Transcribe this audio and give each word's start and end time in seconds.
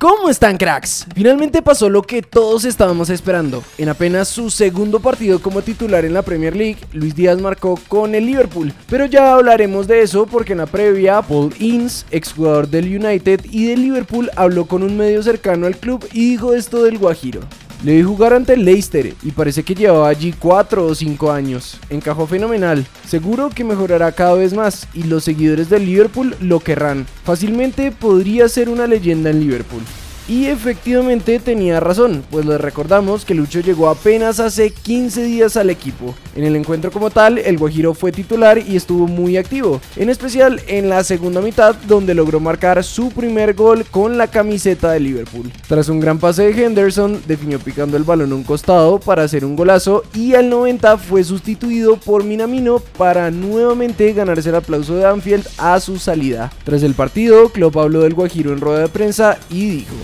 ¿Cómo 0.00 0.30
están 0.30 0.56
cracks? 0.56 1.06
Finalmente 1.14 1.60
pasó 1.60 1.90
lo 1.90 2.00
que 2.00 2.22
todos 2.22 2.64
estábamos 2.64 3.10
esperando. 3.10 3.62
En 3.76 3.90
apenas 3.90 4.28
su 4.28 4.48
segundo 4.48 4.98
partido 4.98 5.42
como 5.42 5.60
titular 5.60 6.06
en 6.06 6.14
la 6.14 6.22
Premier 6.22 6.56
League, 6.56 6.78
Luis 6.94 7.14
Díaz 7.14 7.38
marcó 7.38 7.78
con 7.86 8.14
el 8.14 8.24
Liverpool. 8.24 8.72
Pero 8.88 9.04
ya 9.04 9.34
hablaremos 9.34 9.86
de 9.86 10.00
eso 10.00 10.24
porque 10.24 10.52
en 10.52 10.58
la 10.60 10.66
previa, 10.66 11.20
Paul 11.20 11.52
Ince, 11.58 12.06
exjugador 12.10 12.68
del 12.68 12.86
United 12.86 13.42
y 13.50 13.66
del 13.66 13.82
Liverpool, 13.82 14.30
habló 14.36 14.64
con 14.64 14.82
un 14.82 14.96
medio 14.96 15.22
cercano 15.22 15.66
al 15.66 15.76
club 15.76 16.08
y 16.14 16.30
dijo 16.30 16.54
esto 16.54 16.82
del 16.82 16.96
Guajiro. 16.96 17.42
Le 17.82 17.96
vi 17.96 18.02
jugar 18.02 18.34
ante 18.34 18.52
el 18.52 18.64
Leicester 18.66 19.14
y 19.22 19.30
parece 19.30 19.62
que 19.62 19.74
llevaba 19.74 20.08
allí 20.08 20.34
4 20.38 20.84
o 20.84 20.94
5 20.94 21.32
años. 21.32 21.78
Encajó 21.88 22.26
fenomenal. 22.26 22.86
Seguro 23.06 23.48
que 23.48 23.64
mejorará 23.64 24.12
cada 24.12 24.34
vez 24.34 24.52
más 24.52 24.86
y 24.92 25.04
los 25.04 25.24
seguidores 25.24 25.70
del 25.70 25.86
Liverpool 25.86 26.36
lo 26.40 26.60
querrán. 26.60 27.06
Fácilmente 27.24 27.90
podría 27.90 28.50
ser 28.50 28.68
una 28.68 28.86
leyenda 28.86 29.30
en 29.30 29.40
Liverpool. 29.40 29.82
Y 30.30 30.46
efectivamente 30.46 31.40
tenía 31.40 31.80
razón, 31.80 32.22
pues 32.30 32.46
les 32.46 32.60
recordamos 32.60 33.24
que 33.24 33.34
Lucho 33.34 33.58
llegó 33.58 33.88
apenas 33.88 34.38
hace 34.38 34.70
15 34.70 35.24
días 35.24 35.56
al 35.56 35.70
equipo. 35.70 36.14
En 36.36 36.44
el 36.44 36.54
encuentro 36.54 36.92
como 36.92 37.10
tal, 37.10 37.38
el 37.38 37.58
Guajiro 37.58 37.94
fue 37.94 38.12
titular 38.12 38.56
y 38.56 38.76
estuvo 38.76 39.08
muy 39.08 39.36
activo, 39.36 39.80
en 39.96 40.08
especial 40.08 40.62
en 40.68 40.88
la 40.88 41.02
segunda 41.02 41.40
mitad 41.40 41.74
donde 41.88 42.14
logró 42.14 42.38
marcar 42.38 42.84
su 42.84 43.08
primer 43.08 43.54
gol 43.54 43.84
con 43.90 44.18
la 44.18 44.28
camiseta 44.28 44.92
de 44.92 45.00
Liverpool. 45.00 45.50
Tras 45.66 45.88
un 45.88 45.98
gran 45.98 46.20
pase 46.20 46.44
de 46.44 46.64
Henderson, 46.64 47.20
definió 47.26 47.58
picando 47.58 47.96
el 47.96 48.04
balón 48.04 48.30
a 48.30 48.36
un 48.36 48.44
costado 48.44 49.00
para 49.00 49.24
hacer 49.24 49.44
un 49.44 49.56
golazo 49.56 50.04
y 50.14 50.34
al 50.36 50.48
90 50.48 50.96
fue 50.98 51.24
sustituido 51.24 51.96
por 51.96 52.22
Minamino 52.22 52.78
para 52.78 53.32
nuevamente 53.32 54.12
ganarse 54.12 54.50
el 54.50 54.54
aplauso 54.54 54.94
de 54.94 55.06
Anfield 55.06 55.48
a 55.58 55.80
su 55.80 55.98
salida. 55.98 56.52
Tras 56.62 56.84
el 56.84 56.94
partido, 56.94 57.48
Klopp 57.48 57.78
habló 57.78 58.02
del 58.02 58.14
Guajiro 58.14 58.52
en 58.52 58.60
rueda 58.60 58.82
de 58.82 58.88
prensa 58.88 59.36
y 59.50 59.68
dijo 59.70 59.96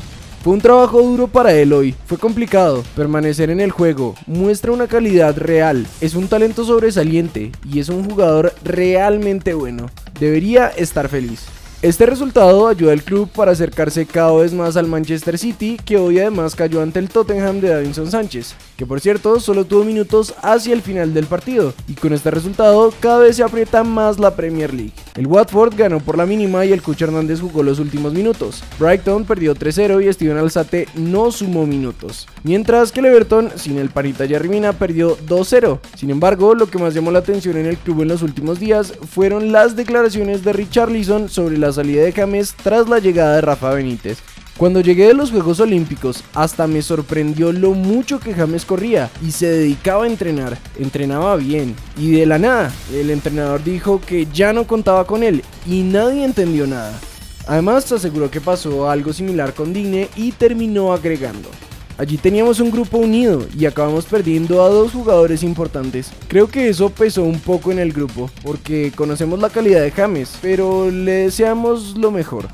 fue 0.47 0.55
un 0.55 0.61
trabajo 0.61 1.03
duro 1.03 1.27
para 1.27 1.53
él 1.55 1.73
hoy, 1.73 1.93
fue 2.07 2.19
complicado, 2.19 2.85
permanecer 2.95 3.51
en 3.51 3.59
el 3.59 3.73
juego, 3.73 4.15
muestra 4.29 4.71
una 4.71 4.87
calidad 4.87 5.37
real, 5.37 5.85
es 6.01 6.15
un 6.15 6.29
talento 6.29 6.65
sobresaliente 6.65 7.51
y 7.69 7.81
es 7.81 7.89
un 7.89 8.09
jugador 8.09 8.55
realmente 8.63 9.55
bueno, 9.55 9.91
debería 10.21 10.69
estar 10.69 11.09
feliz. 11.09 11.47
Este 11.83 12.07
resultado 12.07 12.69
ayuda 12.69 12.93
al 12.93 13.03
club 13.03 13.29
para 13.29 13.51
acercarse 13.51 14.07
cada 14.07 14.33
vez 14.37 14.53
más 14.53 14.77
al 14.77 14.87
Manchester 14.87 15.37
City, 15.37 15.79
que 15.85 15.97
hoy 15.97 16.21
además 16.21 16.55
cayó 16.55 16.81
ante 16.81 17.01
el 17.01 17.09
Tottenham 17.09 17.61
de 17.61 17.71
Davinson 17.71 18.09
Sánchez, 18.09 18.55
que 18.77 18.87
por 18.87 19.01
cierto 19.01 19.39
solo 19.39 19.67
tuvo 19.67 19.85
minutos 19.85 20.35
hacia 20.41 20.73
el 20.73 20.81
final 20.81 21.13
del 21.13 21.27
partido, 21.27 21.75
y 21.87 21.95
con 21.95 22.15
este 22.15 22.31
resultado 22.31 22.93
cada 23.01 23.19
vez 23.19 23.37
se 23.37 23.43
aprieta 23.43 23.85
más 23.85 24.19
la 24.19 24.35
Premier 24.35 24.73
League. 24.73 24.95
El 25.17 25.27
Watford 25.27 25.75
ganó 25.77 26.01
por 26.01 26.17
la 26.17 26.25
mínima 26.25 26.65
y 26.65 26.73
el 26.73 26.83
Cucho 26.83 27.05
Hernández 27.05 27.41
jugó 27.41 27.63
los 27.63 27.79
últimos 27.79 28.15
minutos. 28.15 28.65
Brighton 28.79 29.25
perdió 29.27 29.55
3-0 29.55 30.03
y 30.03 30.13
Steven 30.13 30.39
Alzate 30.39 30.89
no 30.95 31.31
sumó 31.31 31.67
minutos. 31.67 32.27
Mientras 32.43 32.93
que 32.93 33.01
el 33.01 33.07
Everton, 33.07 33.51
sin 33.57 33.77
el 33.77 33.91
Parita 33.91 34.25
Yarrimina, 34.25 34.73
perdió 34.73 35.19
2-0. 35.27 35.79
Sin 35.97 36.11
embargo, 36.11 36.55
lo 36.55 36.69
que 36.69 36.79
más 36.79 36.95
llamó 36.95 37.11
la 37.11 37.19
atención 37.19 37.57
en 37.59 37.67
el 37.67 37.77
club 37.77 38.03
en 38.03 38.09
los 38.09 38.23
últimos 38.23 38.59
días 38.59 38.95
fueron 39.11 39.53
las 39.53 39.77
declaraciones 39.77 40.43
de 40.43 40.53
Richarlison 40.53 41.29
sobre 41.29 41.59
la 41.59 41.67
la 41.67 41.73
salida 41.73 42.05
de 42.05 42.13
James 42.13 42.55
tras 42.63 42.89
la 42.89 43.01
llegada 43.01 43.35
de 43.35 43.41
Rafa 43.41 43.71
Benítez. 43.71 44.19
Cuando 44.57 44.81
llegué 44.81 45.07
de 45.07 45.13
los 45.13 45.31
Juegos 45.31 45.61
Olímpicos, 45.61 46.25
hasta 46.33 46.67
me 46.67 46.81
sorprendió 46.81 47.53
lo 47.53 47.73
mucho 47.73 48.19
que 48.19 48.33
James 48.33 48.65
corría 48.65 49.11
y 49.23 49.33
se 49.33 49.49
dedicaba 49.49 50.05
a 50.05 50.07
entrenar. 50.07 50.57
Entrenaba 50.79 51.37
bien. 51.37 51.77
Y 51.99 52.13
de 52.13 52.25
la 52.25 52.39
nada, 52.39 52.73
el 52.91 53.11
entrenador 53.11 53.63
dijo 53.63 54.01
que 54.01 54.27
ya 54.33 54.55
no 54.55 54.67
contaba 54.67 55.07
con 55.07 55.23
él 55.23 55.43
y 55.67 55.83
nadie 55.83 56.25
entendió 56.25 56.67
nada. 56.67 56.99
Además, 57.47 57.85
se 57.85 57.97
aseguró 57.97 58.31
que 58.31 58.41
pasó 58.41 58.89
algo 58.89 59.13
similar 59.13 59.53
con 59.53 59.75
Digne 59.75 60.09
y 60.17 60.33
terminó 60.33 60.95
agregando. 60.95 61.51
Allí 61.99 62.17
teníamos 62.17 62.59
un 62.59 62.71
grupo 62.71 62.97
unido 62.97 63.47
y 63.59 63.67
acabamos 63.67 64.07
perdiendo 64.07 64.63
a 64.63 64.71
dos 64.71 64.93
jugadores 64.93 65.43
importantes. 65.43 66.11
Creo 66.29 66.49
que 66.49 66.71
eso 66.71 66.89
pesó 66.89 67.25
un 67.25 67.41
poco 67.41 67.73
en 67.73 67.79
el 67.79 67.93
grupo, 67.93 68.31
porque 68.43 68.91
conocemos 68.97 69.39
la 69.39 69.51
calidad 69.51 69.83
de 69.83 69.91
James, 69.91 70.33
pero 70.41 70.91
le 70.91 71.13
deseamos 71.13 71.97
lo 71.99 72.11
mejor. 72.11 72.49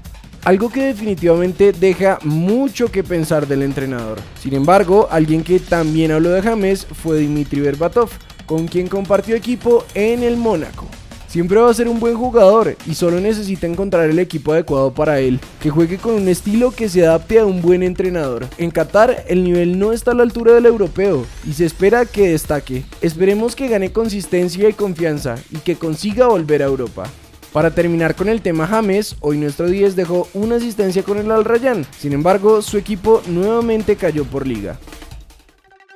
Algo 0.44 0.70
que 0.70 0.86
definitivamente 0.86 1.72
deja 1.72 2.18
mucho 2.24 2.90
que 2.90 3.04
pensar 3.04 3.46
del 3.46 3.62
entrenador. 3.62 4.18
Sin 4.40 4.54
embargo, 4.54 5.06
alguien 5.08 5.44
que 5.44 5.60
también 5.60 6.10
habló 6.10 6.30
de 6.30 6.42
James 6.42 6.84
fue 6.84 7.18
Dimitri 7.18 7.60
Berbatov, 7.60 8.10
con 8.44 8.66
quien 8.66 8.88
compartió 8.88 9.36
equipo 9.36 9.84
en 9.94 10.24
el 10.24 10.36
Mónaco. 10.36 10.88
Siempre 11.28 11.60
va 11.60 11.70
a 11.70 11.74
ser 11.74 11.86
un 11.86 12.00
buen 12.00 12.16
jugador 12.16 12.76
y 12.86 12.94
solo 12.94 13.20
necesita 13.20 13.68
encontrar 13.68 14.10
el 14.10 14.18
equipo 14.18 14.52
adecuado 14.52 14.92
para 14.92 15.20
él, 15.20 15.38
que 15.60 15.70
juegue 15.70 15.96
con 15.96 16.14
un 16.14 16.26
estilo 16.26 16.72
que 16.72 16.88
se 16.88 17.06
adapte 17.06 17.38
a 17.38 17.46
un 17.46 17.62
buen 17.62 17.84
entrenador. 17.84 18.48
En 18.58 18.72
Qatar 18.72 19.24
el 19.28 19.44
nivel 19.44 19.78
no 19.78 19.92
está 19.92 20.10
a 20.10 20.14
la 20.14 20.24
altura 20.24 20.54
del 20.54 20.66
europeo 20.66 21.24
y 21.48 21.52
se 21.52 21.66
espera 21.66 22.04
que 22.04 22.30
destaque. 22.30 22.82
Esperemos 23.00 23.54
que 23.54 23.68
gane 23.68 23.92
consistencia 23.92 24.68
y 24.68 24.72
confianza 24.72 25.36
y 25.52 25.58
que 25.58 25.76
consiga 25.76 26.26
volver 26.26 26.62
a 26.62 26.66
Europa. 26.66 27.04
Para 27.52 27.70
terminar 27.70 28.14
con 28.14 28.30
el 28.30 28.40
tema 28.40 28.66
James, 28.66 29.16
hoy 29.20 29.36
nuestro 29.36 29.68
10 29.68 29.94
dejó 29.94 30.26
una 30.32 30.56
asistencia 30.56 31.02
con 31.02 31.18
el 31.18 31.30
Al 31.30 31.44
Rayyan, 31.44 31.84
sin 31.98 32.14
embargo 32.14 32.62
su 32.62 32.78
equipo 32.78 33.22
nuevamente 33.26 33.96
cayó 33.96 34.24
por 34.24 34.46
liga. 34.46 34.78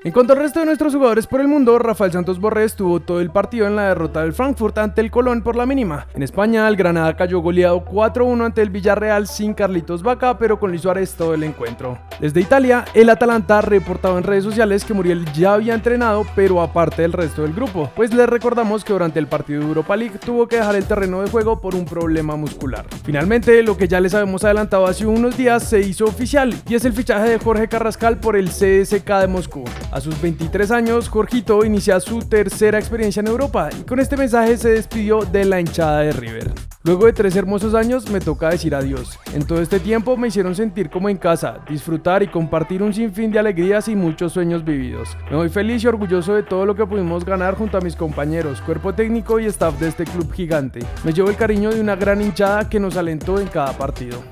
En 0.05 0.12
cuanto 0.12 0.34
al 0.34 0.39
resto 0.39 0.61
de 0.61 0.67
nuestros 0.67 0.95
jugadores 0.95 1.27
por 1.27 1.41
el 1.41 1.49
mundo, 1.49 1.79
Rafael 1.79 2.12
Santos 2.12 2.39
Borré 2.39 2.65
estuvo 2.65 3.01
todo 3.01 3.21
el 3.21 3.31
partido 3.31 3.67
en 3.67 3.77
la 3.77 3.89
derrota 3.89 4.23
del 4.23 4.34
Frankfurt 4.34 4.77
ante 4.79 5.01
el 5.01 5.11
Colón 5.11 5.43
por 5.43 5.57
la 5.57 5.65
mínima. 5.65 6.07
En 6.15 6.23
España, 6.23 6.69
el 6.69 6.77
Granada 6.77 7.17
cayó 7.17 7.41
goleado 7.41 7.84
4-1 7.84 8.45
ante 8.45 8.62
el 8.62 8.71
Villarreal 8.71 9.27
sin 9.27 9.55
Carlitos 9.55 10.03
Vaca, 10.03 10.39
pero 10.39 10.61
con 10.61 10.71
Luis 10.71 10.83
Suárez 10.83 11.15
todo 11.15 11.35
el 11.35 11.43
encuentro. 11.43 11.99
Desde 12.21 12.41
Italia, 12.41 12.85
el 12.95 13.09
Atalanta 13.09 13.62
reportaba 13.62 14.19
en 14.19 14.25
redes 14.25 14.45
sociales 14.45 14.85
que 14.85 14.95
Muriel 14.95 15.25
ya 15.33 15.55
había 15.55 15.75
entrenado, 15.75 16.25
pero 16.37 16.61
aparte 16.61 17.03
del 17.03 17.12
resto 17.12 17.43
del 17.43 17.55
grupo, 17.55 17.91
pues 17.97 18.12
les 18.12 18.29
recordamos 18.29 18.85
que 18.85 18.93
durante 18.93 19.19
el 19.19 19.27
partido 19.27 19.61
de 19.61 19.67
Europa 19.67 19.97
League 19.97 20.19
tuvo 20.25 20.47
que 20.47 20.56
dejar 20.56 20.77
el 20.77 20.85
terreno 20.85 21.23
de 21.23 21.31
juego 21.31 21.61
por 21.61 21.75
un 21.75 21.87
problema 21.87 22.37
muscular. 22.37 22.85
Finalmente, 23.03 23.62
lo 23.62 23.77
que 23.77 23.89
ya 23.89 24.01
les 24.01 24.15
habíamos 24.15 24.45
adelantado 24.45 24.87
hace 24.87 25.06
unos 25.06 25.37
días 25.37 25.65
se 25.65 25.81
hizo 25.81 26.05
oficial 26.05 26.55
y 26.69 26.75
es 26.75 26.85
el 26.85 26.93
fichaje 26.93 27.31
de 27.31 27.39
Jorge 27.39 27.67
Carrascal 27.67 28.19
por 28.19 28.37
el 28.37 28.51
CSK 28.51 29.09
de 29.21 29.27
Moscú. 29.27 29.65
A 29.93 30.01
sus 30.01 30.21
23 30.21 30.71
años, 30.73 31.09
Jorgito 31.09 31.65
inicia 31.65 32.01
su 32.01 32.19
tercera 32.19 32.79
experiencia 32.79 33.21
en 33.21 33.29
Europa 33.29 33.71
y 33.79 33.85
con 33.85 34.01
este 34.01 34.17
mensaje 34.17 34.57
se 34.57 34.71
despidió 34.71 35.21
de 35.21 35.45
la 35.45 35.61
hinchada 35.61 36.01
de 36.01 36.13
River. 36.13 36.53
Luego 36.83 37.07
de 37.07 37.13
tres 37.13 37.35
hermosos 37.37 37.75
años 37.75 38.11
me 38.11 38.21
toca 38.21 38.51
decir 38.51 38.75
adiós. 38.75 39.19
En 39.33 39.45
todo 39.45 39.61
este 39.61 39.81
tiempo 39.81 40.17
me 40.17 40.29
hicieron 40.29 40.55
sentir 40.55 40.91
como 40.91 41.09
en 41.09 41.17
casa, 41.17 41.59
disfrutar 41.69 42.23
y 42.23 42.29
compartir 42.29 42.83
un 42.83 42.95
sinfín 42.95 43.31
de 43.31 43.39
alegrías 43.39 43.89
y 43.89 43.97
muchos 43.97 44.33
sueños 44.33 44.65
vividos. 44.65 45.17
Me 45.31 45.37
voy 45.37 45.49
feliz 45.49 45.83
y 45.83 45.87
orgulloso 45.87 46.35
de 46.35 46.43
todo 46.43 46.67
lo 46.67 46.75
que 46.75 46.87
pudimos 46.87 47.25
ganar 47.25 47.57
junto 47.57 47.79
a 47.79 47.81
mis 47.81 47.97
compañeros, 47.97 48.61
cuerpo 48.61 48.93
técnico 48.93 49.41
y 49.41 49.47
staff 49.47 49.79
de 49.79 49.89
este 49.89 50.05
club 50.05 50.33
gigante. 50.33 50.81
Me 51.05 51.13
llevo 51.13 51.31
el 51.31 51.37
cariño 51.37 51.71
de 51.71 51.81
una 51.81 51.97
gran 51.97 52.21
hinchada 52.21 52.69
que 52.69 52.81
nos 52.81 52.97
alentó 52.97 53.41
en 53.41 53.49
cada 53.49 53.73
partido. 53.73 54.23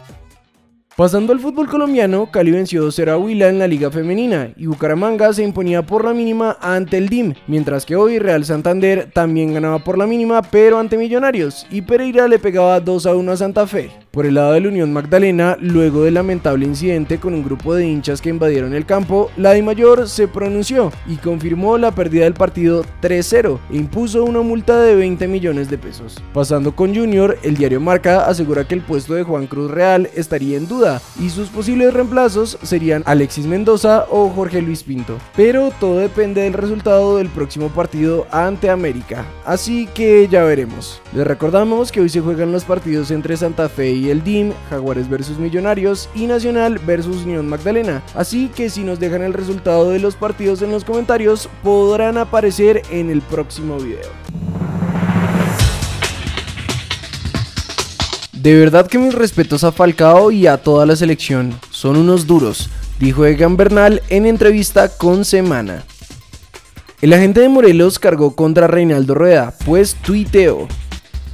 Pasando 0.97 1.33
al 1.33 1.41
fútbol 1.41 1.69
colombiano, 1.69 2.31
Cali 2.31 2.53
venció 2.53 2.87
2-0 2.87 3.09
a 3.09 3.19
Huila 3.19 3.49
en 3.49 3.59
la 3.59 3.67
Liga 3.67 3.91
Femenina 3.91 4.51
y 4.57 4.67
Bucaramanga 4.67 5.33
se 5.33 5.43
imponía 5.43 5.85
por 5.85 6.05
la 6.05 6.15
mínima 6.15 6.57
ante 6.61 6.99
el 6.99 7.09
DIM, 7.09 7.35
mientras 7.49 7.85
que 7.85 7.97
hoy 7.97 8.21
Real 8.21 8.45
Santander 8.45 9.11
también 9.13 9.53
ganaba 9.53 9.81
por 9.81 9.99
la 9.99 10.07
mínima 10.07 10.41
pero 10.41 10.79
ante 10.79 10.97
Millonarios 10.97 11.67
y 11.69 11.83
Pereira 11.83 12.29
le 12.29 12.39
pegaba 12.39 12.81
2-1 12.81 13.29
a 13.29 13.37
Santa 13.37 13.67
Fe. 13.67 13.91
Por 14.13 14.25
el 14.25 14.35
lado 14.35 14.53
de 14.53 14.61
la 14.61 14.69
Unión 14.69 14.93
Magdalena, 14.93 15.57
luego 15.61 16.05
del 16.05 16.15
lamentable 16.15 16.65
incidente 16.65 17.19
con 17.19 17.35
un 17.35 17.43
grupo 17.43 17.75
de 17.75 17.89
hinchas 17.89 18.21
que 18.21 18.31
invadieron 18.31 18.73
el 18.73 18.87
campo, 18.87 19.33
la 19.37 19.51
Di 19.51 19.63
Mayor 19.63 20.09
se 20.09 20.29
pronunció 20.29 20.93
y 21.09 21.17
confirmó 21.17 21.77
la 21.77 21.91
pérdida 21.91 22.23
del 22.23 22.35
partido 22.35 22.85
3-0 23.03 23.59
e 23.73 23.77
impuso 23.77 24.23
una 24.23 24.43
multa 24.43 24.81
de 24.81 24.95
20 24.95 25.27
millones 25.27 25.69
de 25.69 25.77
pesos. 25.77 26.23
Pasando 26.33 26.77
con 26.77 26.95
Junior, 26.95 27.37
el 27.43 27.57
diario 27.57 27.81
Marca 27.81 28.27
asegura 28.27 28.69
que 28.69 28.77
el 28.77 28.83
puesto 28.83 29.15
de 29.15 29.25
Juan 29.25 29.49
Cruz 29.49 29.73
Real 29.73 30.09
estaría 30.15 30.57
en 30.57 30.69
duda 30.69 30.84
y 31.21 31.31
sus 31.31 31.49
posibles 31.49 31.95
reemplazos 31.95 32.59
serían 32.63 33.03
Alexis 33.07 33.47
Mendoza 33.47 34.07
o 34.11 34.29
Jorge 34.31 34.63
Luis 34.63 34.83
Pinto. 34.83 35.19
Pero 35.37 35.73
todo 35.81 35.99
depende 35.99 36.43
del 36.43 36.53
resultado 36.53 37.17
del 37.17 37.29
próximo 37.29 37.69
partido 37.69 38.27
ante 38.31 38.71
América, 38.71 39.25
así 39.45 39.89
que 39.95 40.29
ya 40.29 40.45
veremos. 40.45 41.01
Les 41.15 41.27
recordamos 41.27 41.91
que 41.91 42.01
hoy 42.01 42.09
se 42.09 42.21
juegan 42.21 42.53
los 42.53 42.65
partidos 42.65 43.11
entre 43.11 43.37
Santa 43.37 43.69
Fe 43.69 43.93
y 43.93 44.11
el 44.11 44.23
DIM, 44.23 44.53
Jaguares 44.71 45.09
versus 45.09 45.39
Millonarios 45.39 46.09
y 46.15 46.27
Nacional 46.27 46.79
versus 46.79 47.25
Unión 47.25 47.49
Magdalena. 47.49 48.03
Así 48.15 48.49
que 48.49 48.71
si 48.71 48.83
nos 48.83 49.01
dejan 49.01 49.23
el 49.23 49.33
resultado 49.33 49.91
de 49.91 49.99
los 49.99 50.17
partidos 50.17 50.63
en 50.63 50.71
los 50.71 50.85
comentarios, 50.85 51.49
podrán 51.63 52.19
aparecer 52.19 52.83
en 52.91 53.11
el 53.11 53.23
próximo 53.23 53.79
video. 53.79 54.44
De 58.45 58.55
verdad 58.55 58.87
que 58.87 58.99
mis 58.99 59.15
respetos 59.15 59.65
a 59.65 59.73
Falcao 59.73 60.31
y 60.31 60.47
a 60.47 60.59
toda 60.59 60.85
la 60.85 60.97
selección, 60.97 61.59
son 61.71 61.97
unos 61.97 62.27
duros, 62.27 62.69
dijo 63.01 63.25
Egan 63.25 63.57
Bernal 63.57 64.03
en 64.11 64.27
entrevista 64.27 64.91
con 64.91 65.25
Semana. 65.25 65.83
El 67.01 67.15
agente 67.15 67.41
de 67.41 67.49
Morelos 67.49 67.99
cargó 67.99 68.37
contra 68.37 68.67
Reinaldo 68.67 69.15
Rueda, 69.15 69.55
pues 69.65 69.95
tuiteó. 69.95 70.69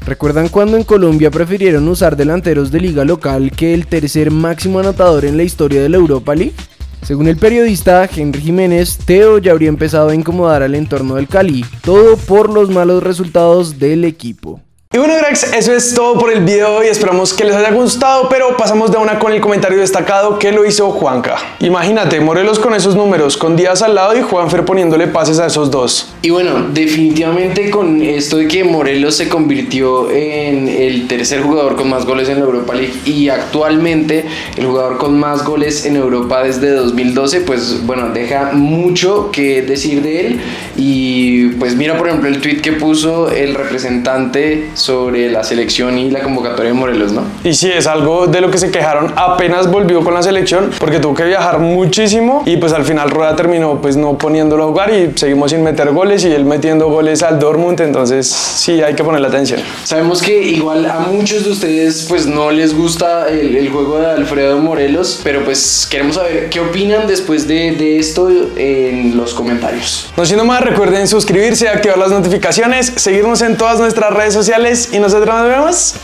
¿Recuerdan 0.06 0.50
cuando 0.50 0.76
en 0.76 0.84
Colombia 0.84 1.32
prefirieron 1.32 1.88
usar 1.88 2.16
delanteros 2.16 2.70
de 2.70 2.78
liga 2.78 3.04
local 3.04 3.50
que 3.50 3.74
el 3.74 3.88
tercer 3.88 4.30
máximo 4.30 4.78
anotador 4.78 5.24
en 5.24 5.36
la 5.36 5.42
historia 5.42 5.82
de 5.82 5.88
la 5.88 5.96
Europa 5.96 6.36
League? 6.36 6.54
Según 7.02 7.26
el 7.26 7.38
periodista 7.38 8.08
Henry 8.08 8.40
Jiménez, 8.40 8.98
Teo 8.98 9.38
ya 9.38 9.50
habría 9.50 9.68
empezado 9.68 10.10
a 10.10 10.14
incomodar 10.14 10.62
al 10.62 10.76
entorno 10.76 11.16
del 11.16 11.26
Cali, 11.26 11.64
todo 11.82 12.16
por 12.16 12.50
los 12.50 12.70
malos 12.70 13.02
resultados 13.02 13.80
del 13.80 14.04
equipo. 14.04 14.60
Y 14.92 14.98
bueno 14.98 15.14
cracks, 15.20 15.44
eso 15.52 15.72
es 15.72 15.94
todo 15.94 16.19
por 16.19 16.32
el 16.32 16.44
video 16.44 16.82
y 16.82 16.88
esperamos 16.88 17.32
que 17.32 17.44
les 17.44 17.54
haya 17.54 17.70
gustado, 17.70 18.28
pero 18.28 18.56
pasamos 18.56 18.90
de 18.90 18.98
una 18.98 19.20
con 19.20 19.32
el 19.32 19.40
comentario 19.40 19.78
destacado 19.78 20.37
que 20.37 20.50
lo 20.50 20.66
hizo 20.66 20.90
Juanca. 20.90 21.37
Imagínate, 21.60 22.19
Morelos 22.19 22.58
con 22.58 22.75
esos 22.75 22.96
números, 22.96 23.37
con 23.37 23.54
Díaz 23.54 23.82
al 23.82 23.94
lado 23.94 24.19
y 24.19 24.22
Juanfer 24.22 24.64
poniéndole 24.64 25.06
pases 25.06 25.38
a 25.38 25.46
esos 25.46 25.70
dos. 25.70 26.12
Y 26.22 26.31
bueno, 26.31 26.66
definitivamente 26.72 27.70
con 27.70 28.02
esto 28.02 28.38
de 28.38 28.48
que 28.48 28.64
Morelos 28.64 29.14
se 29.14 29.28
convirtió 29.28 30.10
en 30.10 30.66
el 30.66 31.06
tercer 31.06 31.42
jugador 31.42 31.76
con 31.76 31.88
más 31.88 32.04
goles 32.04 32.28
en 32.28 32.40
la 32.40 32.46
Europa 32.46 32.75
League 32.75 32.94
y 33.04 33.28
actualmente 33.28 34.25
el 34.56 34.66
jugador 34.66 34.98
con 34.98 35.16
más 35.16 35.44
goles 35.44 35.87
en 35.87 35.94
Europa 35.94 36.42
desde 36.42 36.72
2012, 36.72 37.42
pues 37.42 37.87
bueno, 37.87 38.08
deja 38.08 38.50
mucho 38.54 39.31
que 39.31 39.62
decir 39.62 40.02
de 40.02 40.26
él 40.26 40.40
y 40.76 41.50
pues 41.60 41.76
mira 41.76 41.96
por 41.96 42.08
ejemplo 42.08 42.28
el 42.28 42.40
tweet 42.40 42.60
que 42.60 42.72
puso 42.72 43.31
el 43.31 43.54
representante 43.54 44.70
sobre 44.80 45.30
la 45.30 45.44
selección 45.44 45.98
y 45.98 46.10
la 46.10 46.20
convocatoria 46.20 46.72
de 46.72 46.78
Morelos, 46.78 47.12
¿no? 47.12 47.22
Y 47.44 47.54
sí, 47.54 47.70
es 47.70 47.86
algo 47.86 48.26
de 48.26 48.40
lo 48.40 48.50
que 48.50 48.58
se 48.58 48.70
quejaron 48.70 49.12
apenas 49.16 49.70
volvió 49.70 50.02
con 50.02 50.14
la 50.14 50.22
selección, 50.22 50.70
porque 50.78 50.98
tuvo 50.98 51.14
que 51.14 51.24
viajar 51.24 51.58
muchísimo 51.58 52.42
y 52.46 52.56
pues 52.56 52.72
al 52.72 52.84
final 52.84 53.10
Rueda 53.10 53.36
terminó 53.36 53.80
pues 53.80 53.96
no 53.96 54.18
poniéndolo 54.18 54.64
a 54.64 54.66
jugar 54.68 54.92
y 54.92 55.12
seguimos 55.16 55.50
sin 55.50 55.62
meter 55.62 55.90
goles 55.92 56.24
y 56.24 56.32
él 56.32 56.44
metiendo 56.44 56.88
goles 56.88 57.22
al 57.22 57.38
Dortmund, 57.38 57.80
entonces 57.80 58.28
sí 58.28 58.82
hay 58.82 58.94
que 58.94 59.04
ponerle 59.04 59.28
atención. 59.28 59.60
Sabemos 59.84 60.22
que 60.22 60.42
igual 60.42 60.86
a 60.86 61.00
muchos 61.00 61.44
de 61.44 61.50
ustedes 61.50 62.06
pues 62.08 62.26
no 62.26 62.50
les 62.50 62.76
gusta 62.76 63.28
el, 63.28 63.56
el 63.56 63.68
juego 63.68 63.98
de 63.98 64.06
Alfredo 64.06 64.58
Morelos, 64.58 65.20
pero 65.22 65.44
pues 65.44 65.86
queremos 65.90 66.16
saber 66.16 66.48
qué 66.50 66.60
opinan 66.60 67.06
después 67.06 67.46
de, 67.46 67.72
de 67.72 67.98
esto 67.98 68.28
en 68.56 69.16
los 69.16 69.34
comentarios. 69.34 70.10
No 70.16 70.24
siendo 70.24 70.44
más, 70.44 70.62
recuerden 70.62 71.08
suscribirse, 71.08 71.68
activar 71.68 71.98
las 71.98 72.10
notificaciones, 72.10 72.92
seguirnos 72.96 73.42
en 73.42 73.56
todas 73.56 73.78
nuestras 73.78 74.12
redes 74.12 74.34
sociales 74.34 74.69
y 74.93 75.00
nosotros 75.00 75.34
nos 75.34 75.49
vemos 75.49 75.94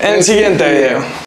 en 0.00 0.14
el 0.14 0.24
siguiente 0.24 0.68
video. 0.68 1.04